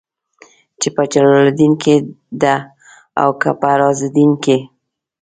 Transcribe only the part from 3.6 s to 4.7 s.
رازالدين کې.